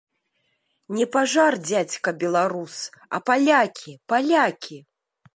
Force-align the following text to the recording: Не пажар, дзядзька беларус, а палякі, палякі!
Не 0.99 1.05
пажар, 1.15 1.57
дзядзька 1.65 2.09
беларус, 2.23 2.77
а 3.17 3.19
палякі, 3.27 3.93
палякі! 4.15 4.79